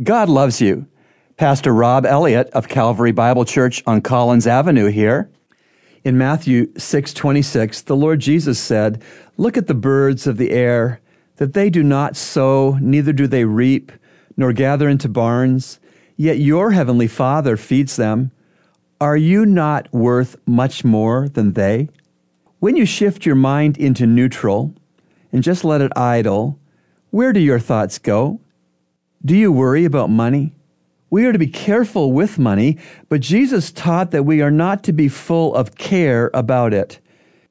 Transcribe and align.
God 0.00 0.30
loves 0.30 0.60
you. 0.60 0.86
Pastor 1.36 1.72
Rob 1.74 2.06
Elliott 2.06 2.48
of 2.50 2.66
Calvary 2.66 3.12
Bible 3.12 3.44
Church 3.44 3.82
on 3.86 4.00
Collins 4.00 4.46
Avenue 4.46 4.86
here. 4.86 5.28
In 6.02 6.16
Matthew 6.16 6.72
6:26, 6.78 7.82
the 7.82 7.96
Lord 7.96 8.20
Jesus 8.20 8.58
said, 8.58 9.02
"Look 9.36 9.58
at 9.58 9.66
the 9.66 9.74
birds 9.74 10.26
of 10.26 10.38
the 10.38 10.50
air, 10.50 11.00
that 11.36 11.52
they 11.52 11.68
do 11.68 11.82
not 11.82 12.16
sow, 12.16 12.78
neither 12.80 13.12
do 13.12 13.26
they 13.26 13.44
reap, 13.44 13.92
nor 14.34 14.54
gather 14.54 14.88
into 14.88 15.10
barns, 15.10 15.78
yet 16.16 16.38
your 16.38 16.70
heavenly 16.70 17.06
Father 17.06 17.58
feeds 17.58 17.96
them. 17.96 18.30
Are 18.98 19.16
you 19.16 19.44
not 19.44 19.92
worth 19.92 20.36
much 20.46 20.86
more 20.86 21.28
than 21.28 21.52
they?" 21.52 21.90
When 22.60 22.76
you 22.76 22.86
shift 22.86 23.26
your 23.26 23.34
mind 23.34 23.76
into 23.76 24.06
neutral 24.06 24.72
and 25.30 25.42
just 25.42 25.64
let 25.64 25.82
it 25.82 25.92
idle, 25.96 26.58
where 27.10 27.34
do 27.34 27.40
your 27.40 27.58
thoughts 27.58 27.98
go? 27.98 28.40
Do 29.24 29.36
you 29.36 29.52
worry 29.52 29.84
about 29.84 30.10
money? 30.10 30.52
We 31.08 31.26
are 31.26 31.32
to 31.32 31.38
be 31.38 31.46
careful 31.46 32.10
with 32.10 32.38
money, 32.38 32.78
but 33.08 33.20
Jesus 33.20 33.70
taught 33.70 34.10
that 34.10 34.24
we 34.24 34.42
are 34.42 34.50
not 34.50 34.82
to 34.84 34.92
be 34.92 35.08
full 35.08 35.54
of 35.54 35.76
care 35.76 36.30
about 36.34 36.74
it. 36.74 36.98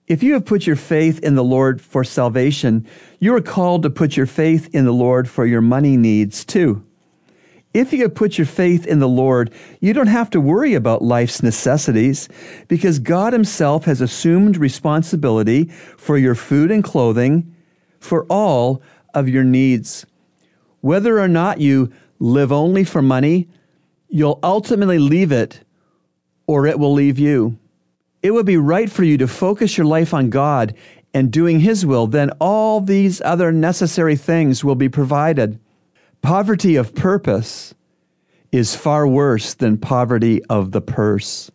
If 0.05 0.21
you 0.21 0.33
have 0.33 0.45
put 0.45 0.67
your 0.67 0.75
faith 0.75 1.19
in 1.19 1.35
the 1.35 1.43
Lord 1.43 1.79
for 1.79 2.03
salvation, 2.03 2.85
you 3.19 3.33
are 3.35 3.41
called 3.41 3.83
to 3.83 3.89
put 3.89 4.17
your 4.17 4.25
faith 4.25 4.73
in 4.73 4.83
the 4.83 4.91
Lord 4.91 5.29
for 5.29 5.45
your 5.45 5.61
money 5.61 5.95
needs 5.95 6.43
too. 6.43 6.83
If 7.73 7.93
you 7.93 8.01
have 8.01 8.15
put 8.15 8.37
your 8.37 8.47
faith 8.47 8.85
in 8.85 8.99
the 8.99 9.07
Lord, 9.07 9.53
you 9.79 9.93
don't 9.93 10.07
have 10.07 10.29
to 10.31 10.41
worry 10.41 10.73
about 10.73 11.01
life's 11.01 11.41
necessities 11.41 12.27
because 12.67 12.99
God 12.99 13.31
Himself 13.31 13.85
has 13.85 14.01
assumed 14.01 14.57
responsibility 14.57 15.65
for 15.95 16.17
your 16.17 16.35
food 16.35 16.69
and 16.69 16.83
clothing, 16.83 17.55
for 17.99 18.25
all 18.25 18.81
of 19.13 19.29
your 19.29 19.45
needs. 19.45 20.05
Whether 20.81 21.19
or 21.19 21.27
not 21.27 21.61
you 21.61 21.91
live 22.19 22.51
only 22.51 22.83
for 22.83 23.01
money, 23.01 23.47
you'll 24.09 24.39
ultimately 24.43 24.99
leave 24.99 25.31
it 25.31 25.61
or 26.45 26.67
it 26.67 26.77
will 26.77 26.93
leave 26.93 27.17
you. 27.17 27.57
It 28.21 28.31
would 28.31 28.45
be 28.45 28.57
right 28.57 28.91
for 28.91 29.03
you 29.03 29.17
to 29.17 29.27
focus 29.27 29.77
your 29.77 29.87
life 29.87 30.13
on 30.13 30.29
God 30.29 30.75
and 31.13 31.31
doing 31.31 31.59
His 31.59 31.85
will, 31.85 32.07
then 32.07 32.31
all 32.39 32.81
these 32.81 33.21
other 33.21 33.51
necessary 33.51 34.15
things 34.15 34.63
will 34.63 34.75
be 34.75 34.89
provided. 34.89 35.59
Poverty 36.21 36.75
of 36.75 36.93
purpose 36.93 37.73
is 38.51 38.75
far 38.75 39.07
worse 39.07 39.53
than 39.53 39.77
poverty 39.77 40.43
of 40.45 40.71
the 40.71 40.81
purse. 40.81 41.49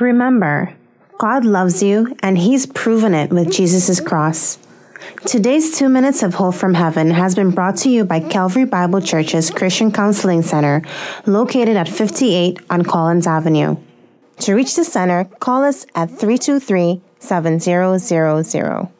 Remember, 0.00 0.74
God 1.18 1.44
loves 1.44 1.82
you 1.82 2.16
and 2.22 2.36
He's 2.36 2.66
proven 2.66 3.14
it 3.14 3.30
with 3.30 3.52
Jesus' 3.52 4.00
cross. 4.00 4.58
Today's 5.26 5.78
two 5.78 5.88
minutes 5.88 6.22
of 6.22 6.34
hope 6.34 6.54
from 6.54 6.74
heaven 6.74 7.10
has 7.10 7.34
been 7.34 7.50
brought 7.50 7.76
to 7.78 7.88
you 7.88 8.04
by 8.04 8.20
Calvary 8.20 8.64
Bible 8.64 9.00
Church's 9.00 9.50
Christian 9.50 9.92
Counseling 9.92 10.42
Center, 10.42 10.82
located 11.26 11.76
at 11.76 11.88
58 11.88 12.58
on 12.70 12.82
Collins 12.84 13.26
Avenue. 13.26 13.76
To 14.40 14.54
reach 14.54 14.74
the 14.74 14.84
center, 14.84 15.24
call 15.40 15.64
us 15.64 15.86
at 15.94 16.10
323 16.10 17.00
7000. 17.20 18.88